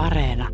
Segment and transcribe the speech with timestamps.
[0.00, 0.48] Areena.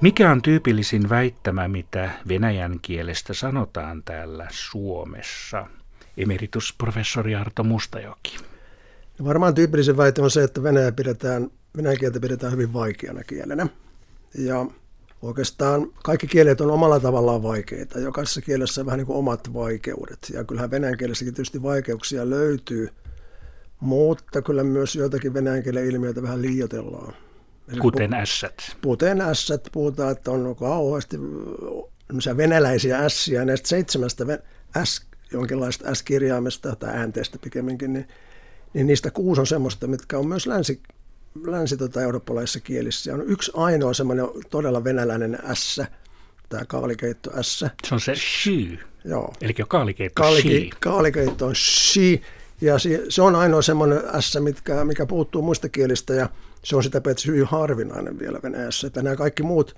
[0.00, 5.66] Mikä on tyypillisin väittämä, mitä venäjän kielestä sanotaan täällä Suomessa?
[6.16, 8.51] Emeritusprofessori Arto Mustajoki.
[9.22, 13.66] No varmaan tyypillisin väite on se, että Venäjä pidetään, venäjän kieltä pidetään hyvin vaikeana kielenä.
[14.38, 14.66] Ja
[15.22, 17.98] oikeastaan kaikki kielet on omalla tavallaan vaikeita.
[17.98, 20.18] Jokaisessa kielessä on vähän niin kuin omat vaikeudet.
[20.32, 22.88] Ja kyllähän venäjän kielessäkin tietysti vaikeuksia löytyy,
[23.80, 27.14] mutta kyllä myös joitakin venäjän kielen ilmiöitä vähän liioitellaan.
[27.80, 28.76] Kuten ässät.
[28.84, 31.16] Kuten ässät, puhutaan, että on kauheasti
[32.36, 34.24] venäläisiä ässiä, näistä seitsemästä
[34.84, 38.08] S, jonkinlaista S-kirjaimesta tai äänteestä pikemminkin, niin,
[38.74, 40.80] niin niistä kuusi on semmoista, mitkä on myös länsi,
[41.46, 43.14] länsi tota, eurooppalaisissa kielissä.
[43.14, 45.80] On yksi ainoa semmoinen todella venäläinen S,
[46.48, 47.64] tämä kaalikeitto S.
[47.84, 48.78] Se on se shy.
[49.04, 49.32] Joo.
[49.40, 52.22] Eli kaalikeitto Kaalike, Kaalikeitto on shi.
[52.60, 52.74] Ja
[53.08, 56.28] se on ainoa semmoinen S, mitkä, mikä puuttuu muista kielistä ja
[56.64, 58.86] se on sitä paitsi hyvin harvinainen vielä Venäjässä.
[58.86, 59.76] Että nämä kaikki muut,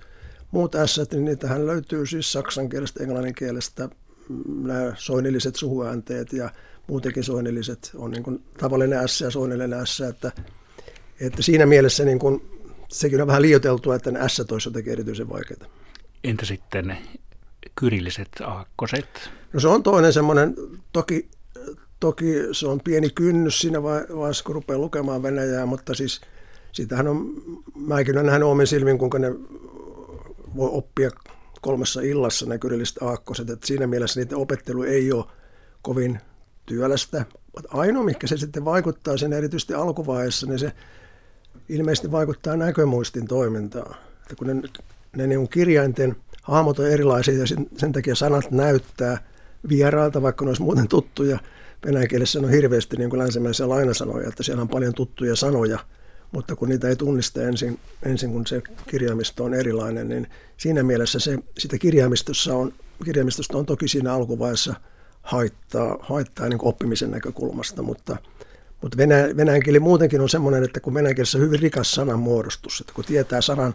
[0.51, 3.89] muut S, niin niitähän löytyy siis saksan kielestä, englannin kielestä,
[4.29, 6.49] mm, nämä soinilliset suhuäänteet ja
[6.87, 10.31] muutenkin soinilliset on niin kuin tavallinen S ja soinillinen S, että,
[11.19, 12.41] että siinä mielessä niin kuin,
[12.89, 15.65] sekin on vähän liioteltua, että ne S toissa tekee erityisen vaikeita.
[16.23, 16.97] Entä sitten
[17.75, 19.29] kyrilliset aakkoset?
[19.53, 20.55] No se on toinen semmoinen,
[20.93, 21.29] toki,
[21.99, 26.21] toki se on pieni kynnys siinä vaiheessa, kun rupeaa lukemaan Venäjää, mutta siis–
[26.75, 27.33] Sitähän on,
[27.75, 29.31] mäkin olen nähnyt omin silmin, kuinka ne
[30.55, 31.09] voi oppia
[31.61, 33.49] kolmessa illassa ne kyrilliset aakkoset.
[33.49, 35.25] Että siinä mielessä niiden opettelu ei ole
[35.81, 36.19] kovin
[36.65, 37.25] työlästä.
[37.69, 40.71] Ainoa, mikä se sitten vaikuttaa sen erityisesti alkuvaiheessa, niin se
[41.69, 43.95] ilmeisesti vaikuttaa näkömuistin toimintaan.
[44.21, 44.55] Että kun ne,
[45.15, 49.17] ne niin kirjainten hahmot on erilaisia ja sen, sen takia sanat näyttää
[49.69, 51.39] vieraalta, vaikka ne olisi muuten tuttuja.
[51.85, 55.79] Venäjän kielessä on hirveästi niin kuin länsimäisiä lainasanoja, että siellä on paljon tuttuja sanoja–
[56.35, 60.27] mutta kun niitä ei tunnista ensin, ensin kun se kirjaimisto on erilainen, niin
[60.57, 62.73] siinä mielessä se, sitä kirjaimistossa on,
[63.05, 64.73] kirjaimistosta on toki siinä alkuvaiheessa
[65.25, 68.17] haittaa, haittaa niin oppimisen näkökulmasta, mutta,
[68.81, 72.81] mutta venäjän, venäjän kieli muutenkin on sellainen, että kun venäjän kielessä on hyvin rikas sananmuodostus,
[72.81, 73.73] että kun tietää sanan,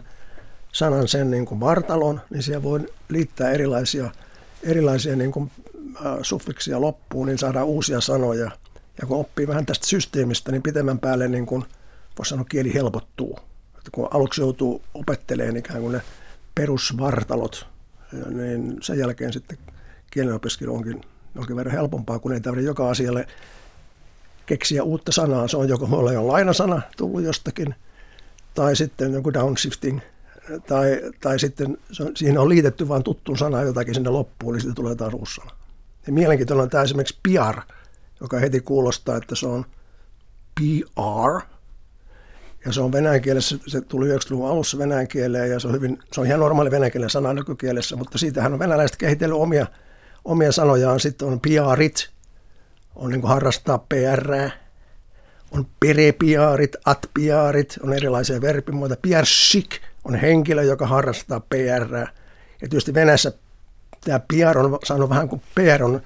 [0.71, 2.79] sanan sen niin kuin vartalon, niin siellä voi
[3.09, 4.11] liittää erilaisia,
[4.63, 5.51] erilaisia niin kuin,
[6.21, 8.51] suffiksia loppuun, niin saadaan uusia sanoja.
[9.01, 11.65] Ja kun oppii vähän tästä systeemistä, niin pitemmän päälle niin kuin–
[12.17, 13.39] voisi sanoa, kieli helpottuu.
[13.77, 16.01] Että kun aluksi joutuu opettelemaan ikään kuin ne
[16.55, 17.67] perusvartalot,
[18.29, 19.57] niin sen jälkeen sitten
[20.11, 21.01] kielenopiskelu onkin
[21.35, 23.27] jonkin verran helpompaa, kun ei tarvitse joka asialle
[24.45, 25.47] keksiä uutta sanaa.
[25.47, 27.75] Se on joko mulla jo lainasana tullut jostakin,
[28.53, 29.99] tai sitten joku downshifting,
[30.67, 34.61] tai, tai sitten se on, siihen on liitetty vain tuttuun sana jotakin sinne loppuun, niin
[34.61, 35.51] sitten tulee taas uusi sana.
[36.07, 37.61] Ja mielenkiintoinen on tämä esimerkiksi PR,
[38.21, 39.65] joka heti kuulostaa, että se on
[40.55, 41.41] PR,
[42.65, 45.99] ja se on venäjän kielessä, se tuli 90-luvun alussa venäjän kieleen ja se on, hyvin,
[46.13, 49.67] se on ihan normaali venäjän kielen sana nykykielessä, mutta siitähän on venäläiset kehitellyt omia,
[50.25, 50.99] omia sanojaan.
[50.99, 52.09] Sitten on piarit,
[52.95, 54.49] on niin kuin harrastaa PR,
[55.51, 58.97] on perepiaarit, atpiaarit, on erilaisia verbimuotoja.
[59.01, 61.95] Piarsik on henkilö, joka harrastaa PR.
[62.61, 63.31] Ja tietysti Venäjässä
[64.05, 66.01] tämä PR on saanut vähän kuin PR on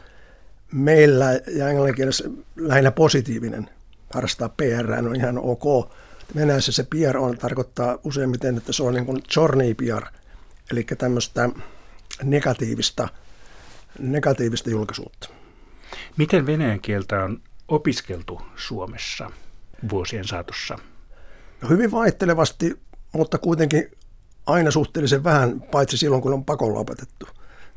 [0.72, 2.24] meillä ja englanninkielessä
[2.56, 3.70] lähinnä positiivinen.
[4.14, 5.92] Harrastaa PR on ihan ok
[6.36, 9.24] Venäjässä se PR on, tarkoittaa useimmiten, että se on niin kuin
[9.78, 10.06] PR,
[10.72, 11.50] eli tämmöistä
[12.24, 13.10] negatiivista,
[14.00, 15.30] negatiivista julkisuutta.
[16.18, 19.32] Miten venäjän kieltä on opiskeltu Suomessa
[19.90, 20.80] vuosien saatossa?
[21.62, 22.80] No hyvin vaihtelevasti,
[23.14, 23.92] mutta kuitenkin
[24.46, 27.28] aina suhteellisen vähän, paitsi silloin kun on pakolla opetettu.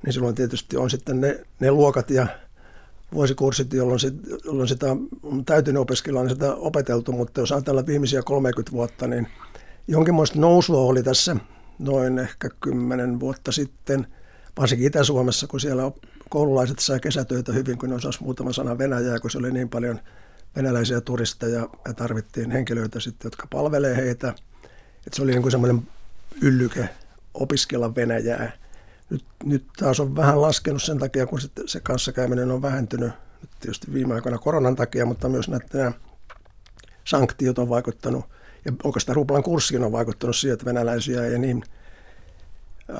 [0.04, 2.26] Niin silloin tietysti on sitten ne, ne luokat ja
[3.14, 4.14] vuosikurssit, jolloin, sit,
[4.44, 4.86] jolloin sitä
[5.22, 9.28] on täytynyt opiskella, niin sitä opeteltu, mutta jos ajatellaan viimeisiä 30 vuotta, niin
[9.88, 11.36] jonkinlaista nousua oli tässä
[11.78, 14.06] noin ehkä 10 vuotta sitten,
[14.58, 15.82] varsinkin Itä-Suomessa, kun siellä
[16.30, 20.00] koululaiset sai kesätöitä hyvin, kun ne osasivat muutaman sanan Venäjää, kun se oli niin paljon
[20.56, 24.28] venäläisiä turisteja ja tarvittiin henkilöitä sitten, jotka palvelee heitä.
[25.06, 25.88] Että se oli niin kuin semmoinen
[26.42, 26.88] yllyke
[27.34, 28.52] opiskella Venäjää
[29.10, 33.92] nyt, nyt taas on vähän laskenut sen takia, kun se kanssakäyminen on vähentynyt nyt tietysti
[33.92, 35.92] viime aikoina koronan takia, mutta myös nämä
[37.04, 38.24] sanktiot on vaikuttanut,
[38.64, 41.64] ja oikeastaan ruplan kurssikin on vaikuttanut siihen, että venäläisiä ja niin,
[42.90, 42.96] äh,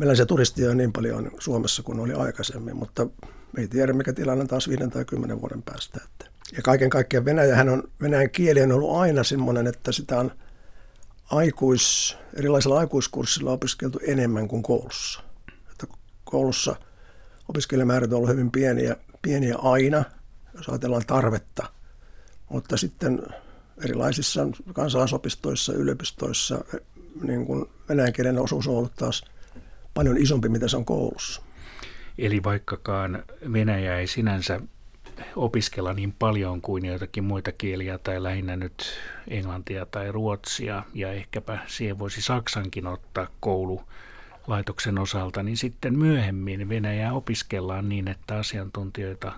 [0.00, 3.06] venäläisiä turistia on niin paljon Suomessa kuin oli aikaisemmin, mutta
[3.52, 6.00] me ei tiedä, mikä tilanne taas viiden tai kymmenen vuoden päästä.
[6.04, 6.30] Että.
[6.56, 10.32] Ja kaiken kaikkiaan Venäjähän on, Venäjän kieli on ollut aina semmoinen, että sitä on
[11.30, 15.20] aikuis, erilaisilla aikuiskurssilla opiskeltu enemmän kuin koulussa.
[15.70, 15.86] Että
[16.24, 16.76] koulussa
[17.48, 20.04] opiskelijamäärät on ollut hyvin pieniä, pieniä aina,
[20.54, 21.66] jos ajatellaan tarvetta.
[22.48, 23.22] Mutta sitten
[23.84, 26.64] erilaisissa kansalaisopistoissa, yliopistoissa
[27.22, 29.24] niin kuin venäjän kielen osuus on ollut taas
[29.94, 31.42] paljon isompi, mitä se on koulussa.
[32.18, 33.22] Eli vaikkakaan
[33.52, 34.60] Venäjä ei sinänsä
[35.36, 38.84] opiskella niin paljon kuin joitakin muita kieliä tai lähinnä nyt
[39.28, 47.12] englantia tai ruotsia ja ehkäpä siihen voisi Saksankin ottaa koululaitoksen osalta, niin sitten myöhemmin Venäjää
[47.12, 49.32] opiskellaan niin, että asiantuntijoita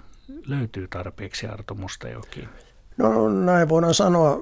[0.46, 2.48] löytyy tarpeeksi Arto Mustajoki.
[2.96, 4.40] No näin voidaan sanoa,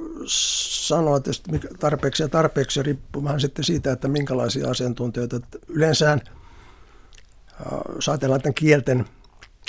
[0.86, 1.50] sanoa tietysti
[1.80, 5.40] tarpeeksi ja tarpeeksi riippuu vähän sitten siitä, että minkälaisia asiantuntijoita.
[5.68, 6.18] Yleensä
[8.00, 9.04] saatellaan tämän kielten,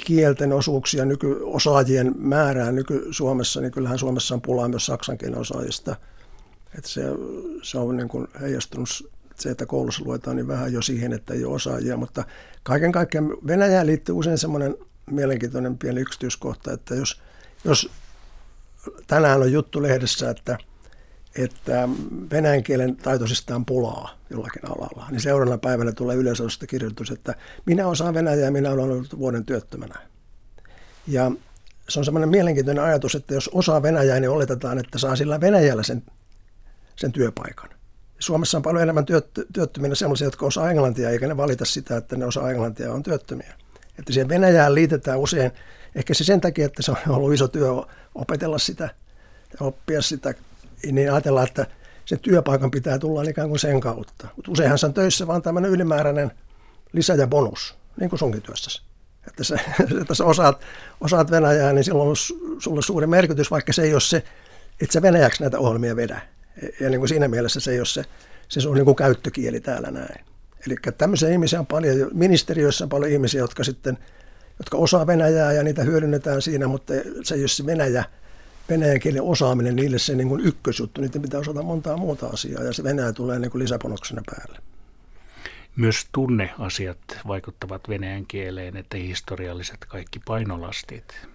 [0.06, 5.96] kielten osuuksia, nykyosaajien määrää nyky-Suomessa, niin kyllähän Suomessa on pulaa myös saksan kielen osaajista.
[6.78, 7.02] Että se,
[7.64, 8.90] se on niin kuin heijastunut
[9.36, 12.24] se, että koulussa luetaan niin vähän jo siihen, että ei ole osaajia, mutta
[12.64, 14.76] kaiken kaikkiaan Venäjään liittyy usein semmoinen
[15.12, 17.22] mielenkiintoinen pieni yksityiskohta, että jos,
[17.66, 17.90] jos
[19.08, 20.58] tänään on juttu lehdessä, että,
[21.36, 21.90] että
[22.32, 27.36] venäjän kielen taitoisista on pulaa jollakin alalla, niin seuraavana päivänä tulee yleisöstä kirjoitus, että
[27.66, 29.96] minä osaan venäjää ja minä olen ollut vuoden työttömänä.
[31.08, 31.32] Ja
[31.90, 35.84] se on semmoinen mielenkiintoinen ajatus, että jos osaa venäjää, niin oletetaan, että saa sillä Venäjällä
[35.84, 36.04] sen,
[36.96, 37.70] sen työpaikan.
[38.20, 39.06] Suomessa on paljon enemmän
[39.54, 43.54] työttöminä sellaisia, jotka osaa englantia, eikä ne valita sitä, että ne osaa englantia on työttömiä.
[44.00, 45.52] Että siihen Venäjään liitetään usein
[45.96, 47.72] Ehkä se sen takia, että se on ollut iso työ
[48.16, 48.84] opetella sitä
[49.54, 50.34] ja oppia sitä,
[50.92, 51.66] niin ajatellaan, että
[52.06, 54.28] se työpaikan pitää tulla ikään kuin sen kautta.
[54.36, 56.32] Mutta useinhan se on töissä vaan tämmöinen ylimääräinen
[56.94, 58.82] lisä ja bonus, niin kuin sunkin työssäsi.
[59.28, 59.56] Että, se,
[60.02, 60.62] että sä osaat,
[61.02, 62.16] osaat Venäjää, niin silloin on
[62.60, 64.24] sulle suuri merkitys, vaikka se ei ole se,
[64.82, 66.22] että sä venäjäksi näitä ohjelmia vedä.
[66.80, 68.04] Ja niin kuin siinä mielessä se ei ole se,
[68.48, 70.26] se on niin kuin käyttökieli täällä näin.
[70.68, 73.98] Eli tämmöisiä ihmisiä on paljon, ministeriöissä on paljon ihmisiä, jotka sitten–
[74.62, 76.94] jotka osaa Venäjää ja niitä hyödynnetään siinä, mutta
[77.24, 78.04] se ei ole se Venäjä,
[78.70, 82.74] venäjän kielen osaaminen niille se niin kuin ykkösjuttu, niiden pitää osata montaa muuta asiaa ja
[82.74, 84.60] se Venäjä tulee niin kuin lisäpanoksena päälle.
[85.76, 86.98] Myös tunneasiat
[87.28, 91.28] vaikuttavat venäjän kieleen, että historialliset kaikki painolastit.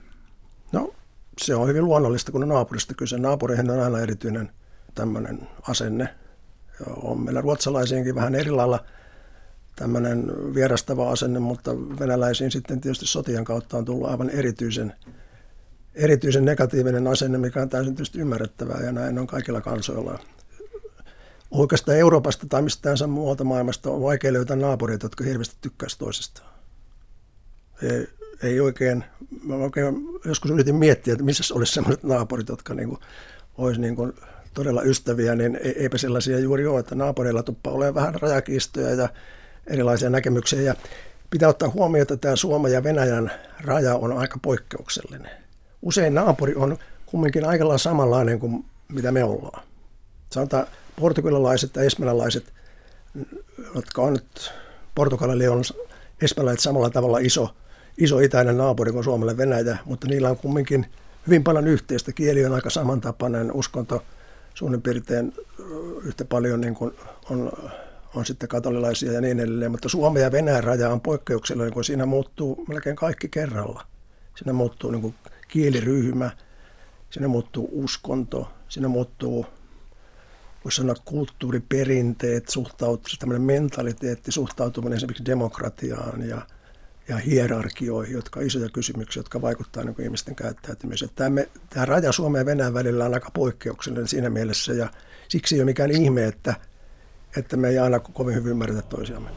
[0.73, 0.95] No
[1.39, 3.19] se on hyvin luonnollista, kun on naapurista kyse.
[3.19, 4.51] Naapureihin on aina erityinen
[4.95, 6.09] tämmöinen asenne.
[6.87, 8.85] On meillä ruotsalaisiinkin vähän eri lailla–
[9.77, 14.93] tämmöinen vierastava asenne, mutta venäläisiin sitten tietysti sotien kautta on tullut aivan erityisen,
[15.95, 20.19] erityisen negatiivinen asenne, mikä on täysin tietysti ymmärrettävää ja näin on kaikilla kansoilla.
[21.51, 26.49] Oikeastaan Euroopasta tai mistään muualta maailmasta on vaikea löytää naapureita, jotka hirveästi tykkäisivät toisistaan.
[27.83, 28.09] Ei,
[28.43, 29.05] ei oikein,
[29.43, 29.95] mä oikein
[30.25, 33.01] joskus yritin miettiä, että missä olisi sellaiset naapurit, jotka niin kuin,
[33.59, 34.13] olisi niin kuin
[34.55, 39.09] todella ystäviä, niin eipä sellaisia juuri ole, että naapureilla tuppa ole vähän rajakiistoja ja
[39.67, 40.61] erilaisia näkemyksiä.
[40.61, 40.75] Ja
[41.31, 45.31] pitää ottaa huomioon, että tämä Suomen ja Venäjän raja on aika poikkeuksellinen.
[45.83, 49.63] Usein naapuri on kumminkin aika lailla samanlainen kuin mitä me ollaan.
[50.33, 50.67] Sanotaan
[51.01, 52.53] portugalilaiset ja espanjalaiset,
[53.75, 54.53] jotka on nyt,
[54.95, 55.63] Portugalille on
[56.23, 57.55] espanjalaiset samalla tavalla iso,
[57.99, 60.87] iso itäinen naapuri kuin Suomelle Venäjä, mutta niillä on kumminkin
[61.27, 62.13] hyvin paljon yhteistä.
[62.13, 64.03] Kieli on aika samantapainen, uskonto
[64.55, 65.35] suunnin piirtein
[66.05, 66.95] yhtä paljon niin kuin
[67.31, 67.53] on
[68.17, 72.07] on sitten katolilaisia ja niin edelleen, mutta Suomen ja Venäjän raja on poikkeuksellinen, kun siinä
[72.07, 73.87] muuttuu melkein kaikki kerralla.
[74.37, 75.15] Siinä muuttuu niin kuin
[75.49, 76.31] kieliryhmä,
[77.11, 79.47] siinä muuttuu uskonto, siinä muuttuu
[80.65, 86.43] voisi sanoa kulttuuriperinteet, suhtautuminen, tämmöinen mentaliteetti, suhtautuminen esimerkiksi demokratiaan ja,
[87.09, 91.11] ja hierarkioihin, jotka on isoja kysymyksiä, jotka vaikuttavat niin ihmisten käyttäytymiseen.
[91.15, 94.91] Tämä, tämä raja Suomen ja Venäjän välillä on aika poikkeuksellinen siinä mielessä ja
[95.29, 96.55] siksi ei ole mikään ihme, että
[97.37, 99.31] että me ei aina kovin hyvin ymmärretä toisiamme.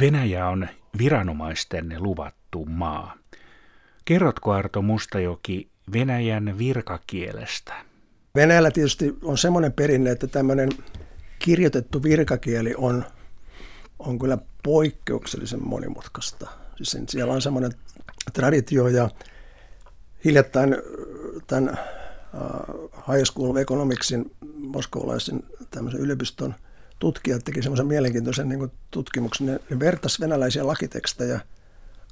[0.00, 3.16] Venäjä on viranomaisten luvattu maa.
[4.04, 7.74] Kerrotko Arto Mustajoki Venäjän virkakielestä?
[8.34, 10.68] Venäjällä tietysti on semmoinen perinne, että tämmöinen
[11.38, 13.04] kirjoitettu virkakieli on,
[13.98, 16.50] on kyllä poikkeuksellisen monimutkaista.
[16.76, 17.72] Siis siellä on semmoinen
[18.32, 19.10] traditio ja
[20.24, 20.76] hiljattain
[21.46, 21.78] tämän
[23.12, 26.54] High School of Economicsin moskovalaisen tämmöisen yliopiston
[26.98, 29.46] tutkijat teki semmoisen mielenkiintoisen niin tutkimuksen.
[29.46, 31.40] Ne vertasi venäläisiä lakitekstejä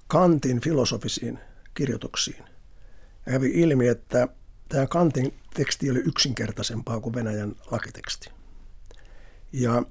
[0.06, 1.38] Kantin filosofisiin
[1.74, 2.44] kirjoituksiin.
[3.26, 4.28] Ja kävi ilmi, että
[4.68, 8.30] tämä Kantin teksti oli yksinkertaisempaa kuin Venäjän lakiteksti.
[9.52, 9.82] Ja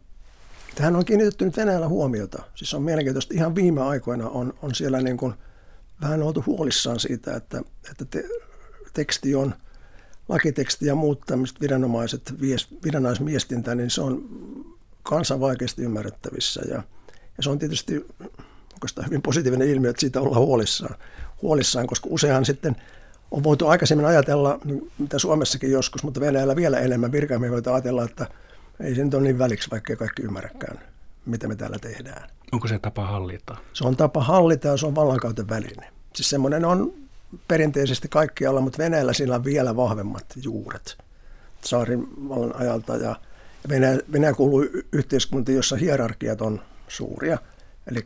[0.76, 2.44] tähän on kiinnitetty nyt Venäjällä huomiota.
[2.56, 5.34] Siis on mielenkiintoista, ihan viime aikoina on, on siellä niin kuin
[6.02, 7.62] vähän oltu huolissaan siitä, että,
[7.92, 8.24] että te,
[8.94, 9.56] teksti on,
[10.32, 12.34] lakiteksti ja muut tämmöiset viranomaiset,
[12.84, 14.26] viranomaismiestintä, niin se on
[15.04, 16.62] kansan vaikeasti ymmärrettävissä.
[16.70, 16.84] Ja,
[17.38, 18.06] ja se on tietysti
[18.74, 20.96] oikeastaan hyvin positiivinen ilmiö, että siitä ollaan huolissaan,
[21.42, 22.76] huolissaan koska useinhan sitten
[23.32, 24.60] on voitu aikaisemmin ajatella,
[24.98, 28.28] mitä Suomessakin joskus, mutta Venäjällä vielä enemmän virkamiehiä voitu ajatella, että
[28.80, 30.80] ei se nyt ole niin väliksi, vaikka kaikki ymmärräkään,
[31.26, 32.30] mitä me täällä tehdään.
[32.52, 33.58] Onko se tapa hallita?
[33.74, 35.88] Se on tapa hallita ja se on vallankäytön väline.
[36.16, 36.94] Siis semmoinen on
[37.48, 40.98] perinteisesti kaikkialla, mutta Venäjällä sillä on vielä vahvemmat juuret
[41.66, 42.08] saarin
[42.54, 42.96] ajalta.
[42.98, 43.16] Ja
[43.70, 47.38] Venäjä, Venäjä kuuluu yhteiskuntiin, jossa hierarkiat on suuria.
[47.88, 48.06] Eli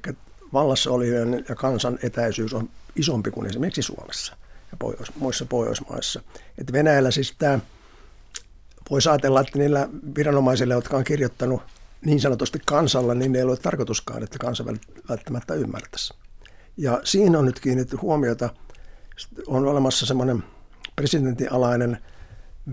[0.53, 4.38] vallassa olijoiden ja kansan etäisyys on isompi kuin esimerkiksi Suomessa
[4.72, 6.22] ja Pohjois, muissa Pohjoismaissa.
[6.58, 7.60] Et Venäjällä siis tämä,
[8.89, 11.62] voisi ajatella, että niillä viranomaisilla, jotka on kirjoittanut
[12.05, 14.65] niin sanotusti kansalla, niin ei ole tarkoituskaan, että kansa
[15.10, 16.13] välttämättä ymmärtäisi.
[16.77, 18.50] Ja siinä on nyt kiinnitetty huomiota,
[19.48, 20.44] on olemassa semmoinen
[20.96, 21.98] presidentin alainen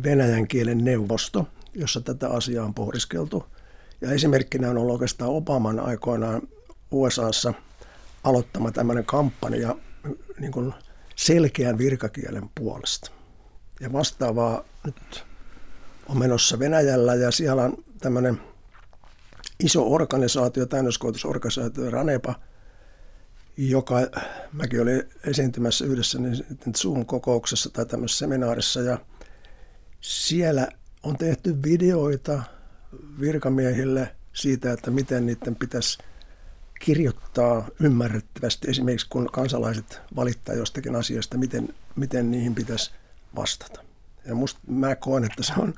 [0.05, 3.45] venäjän kielen neuvosto, jossa tätä asiaa on pohdiskeltu.
[4.01, 6.43] Ja esimerkkinä on ollut oikeastaan Obaman aikoinaan
[6.91, 7.55] USAssa
[8.25, 9.77] aloittama tämmöinen kampanja
[10.41, 10.75] niin kuin
[11.17, 13.11] selkeän virkakielen puolesta.
[13.81, 15.25] Ja vastaavaa nyt
[16.09, 18.41] on menossa Venäjällä ja siellä on tämmöinen
[19.61, 22.35] iso organisaatio, täynnöskoulutusorganisaatio Ranepa,
[23.71, 23.97] joka
[24.53, 26.45] mäkin olin esiintymässä yhdessä niin
[26.77, 28.99] Zoom-kokouksessa tai tämmöisessä seminaarissa ja
[30.01, 30.69] siellä
[31.03, 32.43] on tehty videoita
[33.21, 35.99] virkamiehille siitä, että miten niiden pitäisi
[36.81, 42.91] kirjoittaa ymmärrettävästi, esimerkiksi kun kansalaiset valittaa jostakin asiasta, miten, miten niihin pitäisi
[43.37, 43.81] vastata.
[44.27, 45.75] Ja musta mä koen, että se on,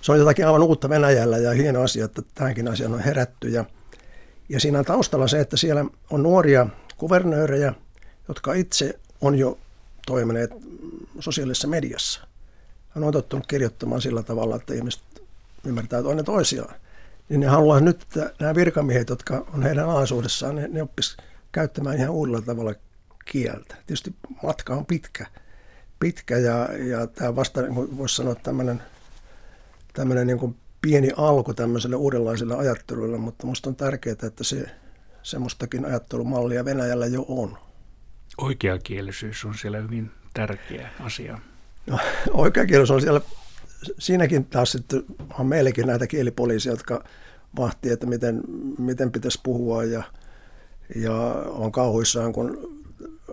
[0.00, 3.48] se on jotakin aivan uutta Venäjällä ja hieno asia, että tähänkin asiaan on herätty.
[3.48, 3.64] Ja,
[4.48, 6.66] ja siinä on taustalla se, että siellä on nuoria
[6.98, 7.74] kuvernöörejä,
[8.28, 9.58] jotka itse on jo
[10.06, 10.50] toimineet
[11.20, 12.20] sosiaalisessa mediassa.
[12.96, 15.02] On otettu kirjoittamaan sillä tavalla, että ihmiset
[15.64, 16.74] ymmärtää toinen toisiaan
[17.28, 21.16] niin ne haluaa nyt, että nämä virkamiehet, jotka on heidän alaisuudessaan, ne, ne oppis
[21.52, 22.74] käyttämään ihan uudella tavalla
[23.24, 23.76] kieltä.
[23.86, 25.26] Tietysti matka on pitkä,
[26.00, 28.82] pitkä ja, ja tämä vasta, niin voisi sanoa, tämmöinen,
[29.92, 34.70] tämmöinen niin kuin pieni alku tämmöiselle uudenlaiselle ajattelulle, mutta minusta on tärkeää, että se
[35.28, 37.58] semmoistakin ajattelumallia Venäjällä jo on.
[38.38, 41.38] Oikeakielisyys on siellä hyvin tärkeä asia.
[41.86, 41.98] No,
[42.32, 43.20] oikeakielisyys on siellä
[43.98, 45.04] siinäkin taas sitten
[45.38, 47.04] on meillekin näitä kielipoliisia, jotka
[47.58, 48.42] vahtii, että miten,
[48.78, 50.02] miten pitäisi puhua ja,
[50.96, 51.14] ja
[51.46, 52.78] on kauhuissaan, kun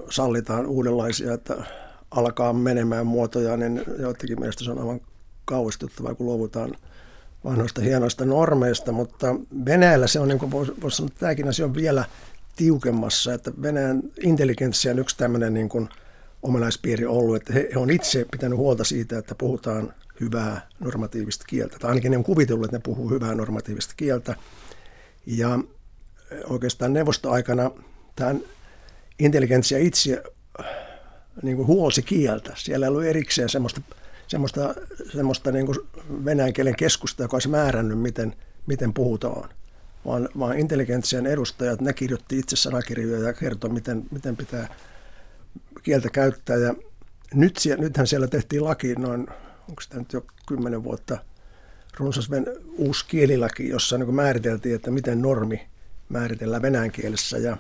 [0.09, 1.63] sallitaan uudenlaisia, että
[2.11, 5.01] alkaa menemään muotoja, niin joidenkin mielestä se on aivan
[5.45, 6.75] kauhistuttavaa, kun luovutaan
[7.45, 9.35] vanhoista hienoista normeista, mutta
[9.65, 12.05] Venäjällä se on, niin kuin voisi vois sanoa, että tämäkin asia on vielä
[12.55, 15.89] tiukemmassa, että Venäjän intelligenssia on yksi tämmöinen niin kuin
[16.43, 21.79] omanaispiiri ollut, että he, he on itse pitänyt huolta siitä, että puhutaan hyvää normatiivista kieltä.
[21.79, 24.35] Tai ainakin ne on kuvitellut, että ne puhuu hyvää normatiivista kieltä.
[25.25, 25.59] Ja
[26.49, 27.71] oikeastaan neuvostoaikana
[28.15, 28.41] tämän
[29.19, 30.23] intelligentsia itse
[31.41, 32.53] niin kuin huolsi kieltä.
[32.55, 33.81] Siellä ei ollut erikseen semmoista,
[34.27, 34.75] semmoista,
[35.11, 35.77] semmoista niin kuin
[36.25, 38.35] venäjän kielen keskusta, joka olisi määrännyt, miten,
[38.67, 39.49] miten puhutaan.
[40.05, 44.75] Vaan, vaan intelligentsian edustajat, ne kirjoitti itse sanakirjoja ja kertoi, miten, miten pitää
[45.83, 46.57] kieltä käyttää.
[46.57, 46.73] Ja
[47.33, 49.27] nyt, nythän siellä tehtiin laki noin
[49.69, 51.17] onko sitä nyt jo kymmenen vuotta,
[51.97, 52.29] runsas
[52.77, 55.67] uusi kielilaki, jossa niin määriteltiin, että miten normi
[56.09, 57.57] määritellään venäjän kielessä ja,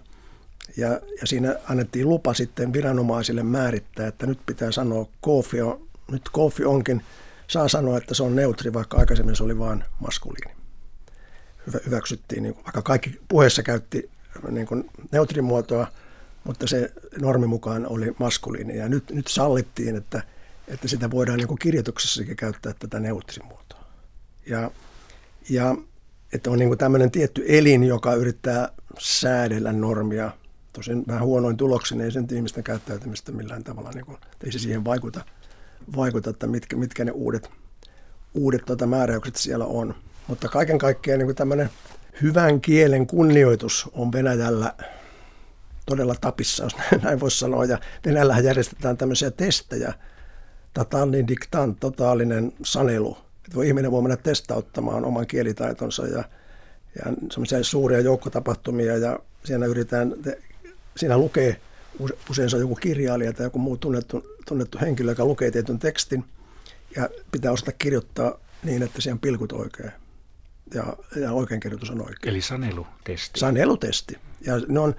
[0.77, 6.29] ja, ja siinä annettiin lupa sitten viranomaisille määrittää, että nyt pitää sanoa koofi on, nyt
[6.29, 7.01] koofi onkin,
[7.47, 10.55] saa sanoa, että se on neutri, vaikka aikaisemmin se oli vain maskuliini.
[11.67, 14.09] Hyvä, hyväksyttiin, niin vaikka kaikki puheessa käytti
[14.49, 15.87] niin kuin neutrimuotoa,
[16.43, 18.77] mutta se normi mukaan oli maskuliini.
[18.77, 20.23] Ja nyt, nyt sallittiin, että–
[20.67, 23.85] että sitä voidaan niin kirjoituksessakin käyttää tätä neutrimuotoa.
[24.45, 24.71] Ja,
[25.49, 25.75] ja
[26.33, 28.69] että on niin tämmöinen tietty elin, joka yrittää
[28.99, 30.31] säädellä normia.
[30.73, 34.85] Tosin vähän huonoin tuloksin ei sen ihmisten käyttäytymistä millään tavalla, niin kuin, ei se siihen
[34.85, 35.25] vaikuta,
[35.95, 37.49] vaikuta että mitkä, mitkä ne uudet,
[38.33, 39.95] uudet tuota, määräykset siellä on.
[40.27, 41.69] Mutta kaiken kaikkiaan niin tämmöinen
[42.21, 44.73] hyvän kielen kunnioitus on Venäjällä
[45.85, 47.65] todella tapissa, jos näin voisi sanoa.
[47.65, 49.93] Ja Venäjällähän järjestetään tämmöisiä testejä,
[50.73, 53.17] totaalinen diktant, totaalinen sanelu.
[53.45, 56.23] Että voi ihminen voi mennä testauttamaan oman kielitaitonsa ja,
[56.95, 60.13] ja semmoisia suuria joukkotapahtumia ja siinä yritetään,
[60.97, 61.61] siinä lukee
[62.29, 66.25] usein se on joku kirjailija tai joku muu tunnettu, tunnettu henkilö, joka lukee tietyn tekstin
[66.95, 69.91] ja pitää osata kirjoittaa niin, että siihen on pilkut oikein
[70.73, 70.83] ja,
[71.21, 72.29] ja oikein kirjoitus on oikein.
[72.29, 73.39] Eli sanelutesti.
[73.39, 74.17] Sanelutesti.
[74.41, 74.95] Ja ne on,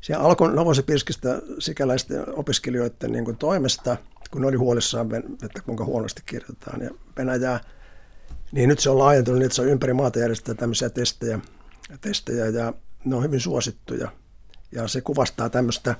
[0.00, 3.96] se alkoi Novosibirskistä sikäläisten opiskelijoiden niin kuin toimesta,
[4.30, 5.08] kun ne oli huolissaan,
[5.44, 7.60] että kuinka huonosti kirjoitetaan ja Venäjää,
[8.52, 11.38] niin nyt se on laajentunut niin, että se on ympäri maata järjestetään tämmöisiä testejä,
[12.00, 12.72] testejä ja
[13.04, 14.12] ne on hyvin suosittuja.
[14.72, 15.94] Ja se kuvastaa tämmöistä,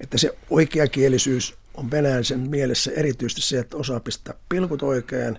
[0.00, 5.38] että se oikeakielisyys on venäjäisen mielessä erityisesti se, että osaa pistää pilkut oikein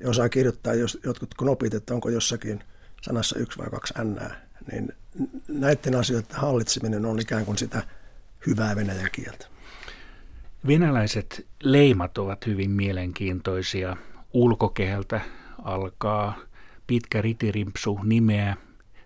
[0.00, 2.64] ja osaa kirjoittaa jos, jotkut knopit, että onko jossakin
[3.02, 4.20] sanassa yksi vai kaksi n
[4.72, 4.92] niin
[5.48, 7.82] näiden asioiden hallitseminen on ikään kuin sitä
[8.46, 9.46] hyvää venäjän kieltä.
[10.66, 13.96] Venäläiset leimat ovat hyvin mielenkiintoisia.
[14.32, 15.20] Ulkokeheltä
[15.62, 16.38] alkaa
[16.86, 18.56] pitkä ritirimpsu nimeä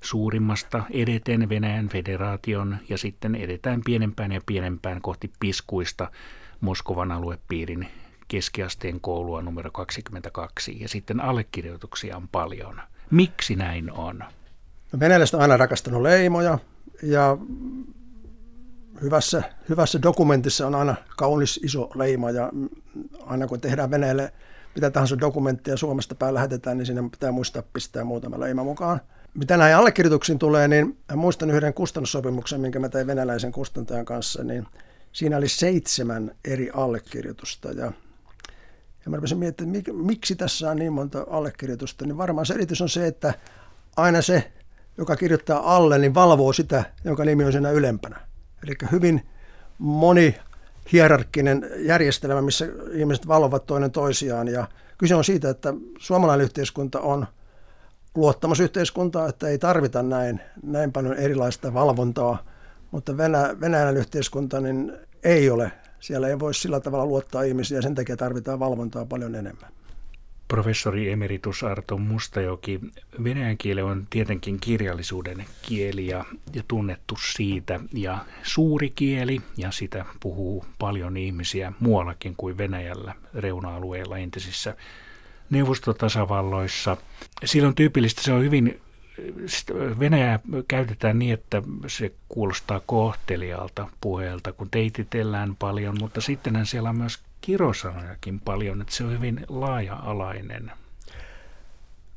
[0.00, 6.10] suurimmasta edeten Venäjän federaation ja sitten edetään pienempään ja pienempään kohti piskuista
[6.60, 7.88] Moskovan aluepiirin
[8.28, 12.80] keskiasteen koulua numero 22 ja sitten allekirjoituksia on paljon.
[13.10, 14.18] Miksi näin on?
[14.92, 16.58] No, venäläiset on aina rakastanut leimoja
[17.02, 17.38] ja
[19.02, 22.52] hyvässä, hyvässä dokumentissa on aina kaunis iso leima ja
[23.26, 24.32] aina kun tehdään Venäjälle
[24.74, 29.00] mitä tahansa dokumenttia Suomesta päin lähetetään, niin sinne pitää muistaa pistää muutama leima mukaan.
[29.34, 34.66] Mitä näihin allekirjoituksiin tulee, niin muistan yhden kustannussopimuksen, minkä mä tein venäläisen kustantajan kanssa, niin
[35.12, 37.92] siinä oli seitsemän eri allekirjoitusta ja
[39.04, 42.88] ja mä rupesin miettimään, että miksi tässä on niin monta allekirjoitusta, niin varmaan selitys on
[42.88, 43.34] se, että
[43.96, 44.52] aina se,
[44.98, 48.20] joka kirjoittaa alle, niin valvoo sitä, jonka nimi on siinä ylempänä.
[48.62, 49.26] Eli hyvin
[49.78, 50.36] moni
[50.92, 54.48] hierarkkinen järjestelmä, missä ihmiset valvovat toinen toisiaan.
[54.48, 54.68] Ja
[54.98, 57.26] kyse on siitä, että suomalainen yhteiskunta on
[58.18, 62.44] luottamusyhteiskunta, että ei tarvita näin, näin paljon erilaista valvontaa,
[62.90, 64.92] mutta Venä, Venäjän yhteiskunta niin
[65.24, 65.72] ei ole.
[66.00, 69.70] Siellä ei voi sillä tavalla luottaa ihmisiä ja sen takia tarvitaan valvontaa paljon enemmän.
[70.48, 72.80] Professori emeritus Arto Mustajoki,
[73.24, 80.04] venäjän kieli on tietenkin kirjallisuuden kieli ja, ja tunnettu siitä ja suuri kieli ja sitä
[80.20, 84.76] puhuu paljon ihmisiä muuallakin kuin Venäjällä reuna-alueilla entisissä
[85.50, 86.96] neuvostotasavalloissa.
[87.44, 88.80] Silloin tyypillistä se on hyvin
[89.98, 96.96] Venäjä käytetään niin, että se kuulostaa kohtelialta puheelta, kun teititellään paljon, mutta sittenhän siellä on
[96.96, 100.72] myös kirosanojakin paljon, että se on hyvin laaja-alainen.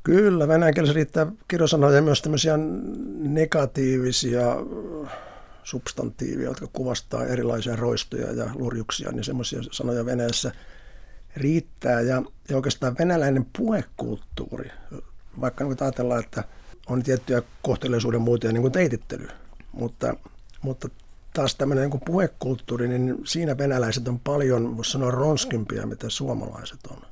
[0.02, 2.54] Kyllä, venäjän kielessä riittää kirosanoja ja myös tämmöisiä
[3.18, 4.56] negatiivisia
[5.62, 10.52] substantiivia, jotka kuvastaa erilaisia roistoja ja lurjuksia, niin semmoisia sanoja Venäjässä
[11.36, 12.00] riittää.
[12.00, 14.70] Ja, ja oikeastaan venäläinen puhekulttuuri,
[15.40, 16.44] vaikka nyt ajatellaan, että
[16.86, 19.28] on tiettyjä kohteliaisuuden muotoja, niin kuin teitittely,
[19.72, 20.14] mutta,
[20.62, 20.88] mutta
[21.34, 27.02] taas tämmöinen niin puhekulttuuri, niin siinä venäläiset on paljon, voisi sanoa, ronskimpia, mitä suomalaiset on.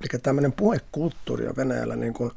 [0.00, 2.30] Eli tämmöinen puhekulttuuri on Venäjällä niin kuin,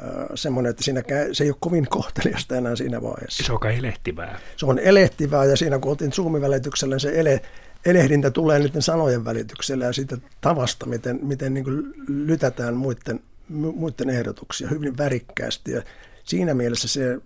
[0.00, 3.44] äh, semmoinen, että siinä käy, se ei ole kovin kohteliasta enää siinä vaiheessa.
[3.44, 4.38] Se on elehtivää.
[4.56, 7.42] Se on elehtivää ja siinä kun oltiin Zoom-välityksellä, niin se ele,
[7.86, 14.10] elehdintä tulee niiden sanojen välityksellä ja siitä tavasta, miten, miten niin kuin lytätään muiden, muiden
[14.10, 15.70] ehdotuksia hyvin värikkäästi.
[15.70, 15.82] Ja
[16.24, 17.18] siinä mielessä se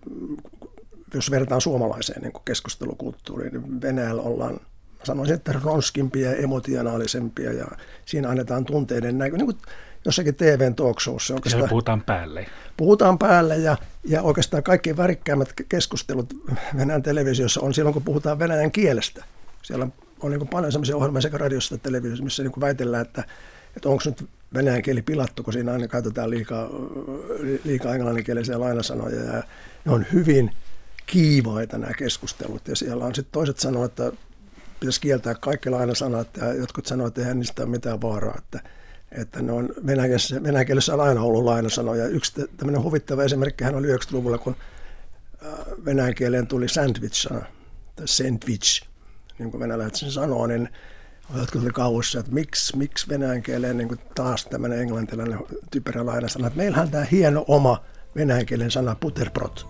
[1.15, 4.61] jos verrataan suomalaiseen niin keskustelukulttuuriin, niin Venäjällä ollaan,
[5.05, 7.67] sanoisin, että ronskimpia ja emotionaalisempia ja
[8.05, 9.59] siinä annetaan tunteiden näkö, niin kuin
[10.05, 11.37] jossakin TVn talk showssa.
[11.47, 12.47] Siellä puhutaan päälle.
[12.77, 16.35] Puhutaan päälle ja, ja oikeastaan kaikki värikkäimmät keskustelut
[16.77, 19.25] Venäjän televisiossa on silloin, kun puhutaan venäjän kielestä.
[19.63, 19.89] Siellä
[20.23, 23.25] on niin paljon sellaisia ohjelmia sekä radiossa että televisiossa, missä niin väitellään, että,
[23.77, 26.69] että onko nyt venäjän kieli pilattu, kun siinä aina käytetään liikaa,
[27.65, 29.43] liikaa englanninkielisiä lainasanoja ja
[29.85, 30.51] ne on hyvin
[31.07, 32.69] kiivaita nämä keskustelut.
[32.69, 34.13] Ja siellä on sitten toiset sanoa, että
[34.81, 38.61] pitäisi kieltää kaikki lainasanat ja jotkut sanoo, että eihän niistä ole mitään vaaraa, että,
[39.13, 42.07] että ne on venäjäkielessä, venäjäkielessä on aina ollut lainasanoja.
[42.07, 44.57] Yksi tämmöinen huvittava esimerkki hän oli 90-luvulla, kun
[45.47, 45.53] äh,
[45.85, 47.45] venäjän kieleen tuli sandwich-sana,
[47.97, 48.90] tai sandwich,
[49.41, 50.69] niin kuin venäläiset sen sanoo, niin
[51.37, 55.39] jotkut oli kauhussa, että miksi, miksi venäjän kieleen niin kuin taas tämmöinen englantilainen
[55.71, 56.47] typerä lainasana.
[56.47, 57.85] Että meillähän tämä hieno oma
[58.17, 59.69] venäjän kielen sana butterbrot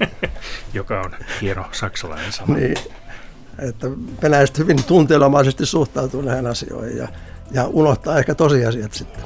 [0.74, 2.54] joka on hieno saksalainen sana.
[2.54, 2.76] Niin,
[3.58, 3.86] että
[4.22, 7.08] venäläiset hyvin tunteenomaisesti suhtautuu näihin asioihin ja,
[7.50, 9.24] ja unohtaa ehkä tosiasiat sitten.